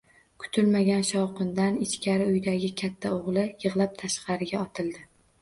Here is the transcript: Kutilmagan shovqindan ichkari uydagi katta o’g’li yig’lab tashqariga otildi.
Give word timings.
Kutilmagan 0.43 1.03
shovqindan 1.09 1.77
ichkari 1.87 2.31
uydagi 2.31 2.71
katta 2.83 3.13
o’g’li 3.19 3.45
yig’lab 3.67 3.95
tashqariga 4.03 4.65
otildi. 4.65 5.07